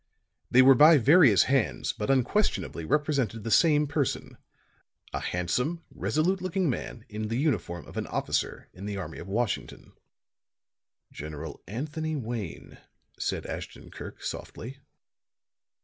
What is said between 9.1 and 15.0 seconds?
of Washington. "General Anthony Wayne," said Ashton Kirk, softly.